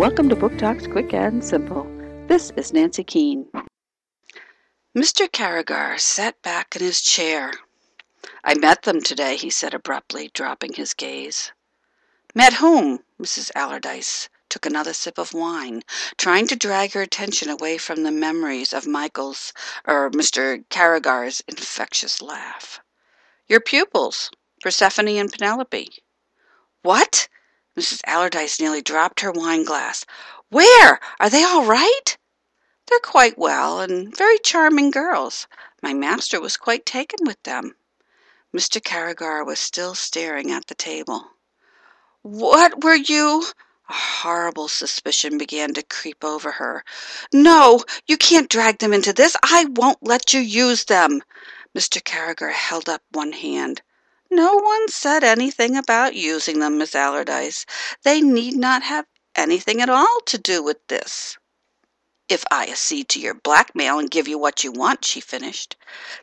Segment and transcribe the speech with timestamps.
[0.00, 1.86] welcome to Book Talks Quick and Simple.
[2.26, 3.46] This is Nancy Keane.
[4.96, 5.30] Mr.
[5.30, 7.52] Carrigar sat back in his chair.
[8.42, 11.52] I met them today, he said abruptly, dropping his gaze.
[12.34, 13.00] Met whom?
[13.20, 13.50] Mrs.
[13.54, 15.82] Allardyce took another sip of wine,
[16.16, 19.52] trying to drag her attention away from the memories of Michael's
[19.86, 20.64] er, or Mr.
[20.70, 22.80] Carrigar's infectious laugh.
[23.48, 24.30] Your pupils,
[24.62, 25.90] Persephone and Penelope.
[26.80, 27.28] What?
[27.78, 28.00] Mrs.
[28.04, 30.04] Allardyce nearly dropped her wine glass.
[30.48, 30.98] Where?
[31.20, 32.16] Are they all right?
[32.86, 35.46] They're quite well, and very charming girls.
[35.80, 37.76] My master was quite taken with them.
[38.52, 38.82] Mr.
[38.82, 41.30] Carrigar was still staring at the table.
[42.22, 43.46] What were you?
[43.88, 46.84] A horrible suspicion began to creep over her.
[47.32, 49.36] No, you can't drag them into this.
[49.42, 51.22] I won't let you use them.
[51.76, 52.02] Mr.
[52.02, 53.82] Carrigar held up one hand.
[54.32, 57.66] No one said anything about using them, Miss Allardyce.
[58.04, 61.36] They need not have anything at all to do with this.
[62.28, 65.76] If I accede to your blackmail and give you what you want, she finished.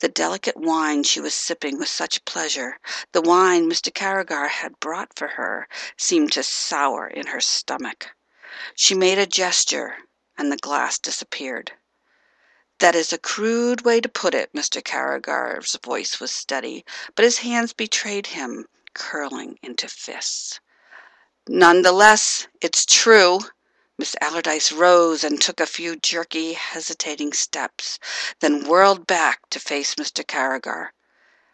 [0.00, 2.80] The delicate wine she was sipping with such pleasure,
[3.12, 3.94] the wine Mr.
[3.94, 8.10] Carrigar had brought for her, seemed to sour in her stomach.
[8.74, 9.96] She made a gesture,
[10.36, 11.70] and the glass disappeared.
[12.82, 14.52] That is a crude way to put it.
[14.52, 14.82] Mr.
[14.82, 20.58] Carrigar's voice was steady, but his hands betrayed him, curling into fists.
[21.46, 23.38] None the less, it's true.
[23.98, 28.00] Miss Allardyce rose and took a few jerky, hesitating steps,
[28.40, 30.26] then whirled back to face Mr.
[30.26, 30.92] Carrigar.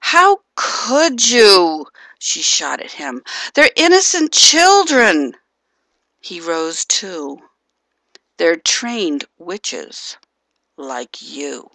[0.00, 1.86] How could you?
[2.18, 3.22] she shot at him.
[3.54, 5.38] They're innocent children.
[6.20, 7.38] He rose too.
[8.36, 10.18] They're trained witches,
[10.76, 11.70] like you.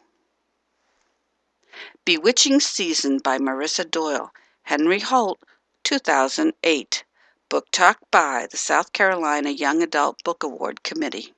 [2.05, 4.31] Bewitching Season by Marissa Doyle,
[4.64, 5.39] Henry Holt,
[5.83, 7.03] 2008.
[7.50, 11.34] Book Talk by the South Carolina Young Adult Book Award Committee.